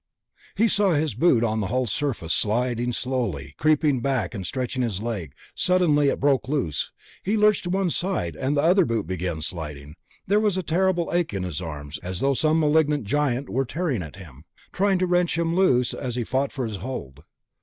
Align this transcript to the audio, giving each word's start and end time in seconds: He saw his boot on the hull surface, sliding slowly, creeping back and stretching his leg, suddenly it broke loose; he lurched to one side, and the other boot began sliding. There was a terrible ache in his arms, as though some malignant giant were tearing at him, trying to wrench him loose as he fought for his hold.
He 0.55 0.67
saw 0.67 0.93
his 0.95 1.13
boot 1.13 1.43
on 1.43 1.59
the 1.59 1.67
hull 1.67 1.85
surface, 1.85 2.33
sliding 2.33 2.91
slowly, 2.91 3.53
creeping 3.59 3.99
back 3.99 4.33
and 4.33 4.47
stretching 4.47 4.81
his 4.81 4.99
leg, 4.99 5.35
suddenly 5.53 6.09
it 6.09 6.19
broke 6.19 6.47
loose; 6.47 6.91
he 7.21 7.37
lurched 7.37 7.65
to 7.65 7.69
one 7.69 7.91
side, 7.91 8.35
and 8.35 8.57
the 8.57 8.63
other 8.63 8.83
boot 8.83 9.05
began 9.05 9.43
sliding. 9.43 9.93
There 10.25 10.39
was 10.39 10.57
a 10.57 10.63
terrible 10.63 11.11
ache 11.13 11.35
in 11.35 11.43
his 11.43 11.61
arms, 11.61 11.99
as 12.01 12.19
though 12.19 12.33
some 12.33 12.59
malignant 12.59 13.03
giant 13.03 13.47
were 13.47 13.63
tearing 13.63 14.01
at 14.01 14.15
him, 14.15 14.45
trying 14.71 14.97
to 14.97 15.05
wrench 15.05 15.37
him 15.37 15.53
loose 15.53 15.93
as 15.93 16.15
he 16.15 16.23
fought 16.23 16.51
for 16.51 16.65
his 16.65 16.77
hold. 16.77 17.21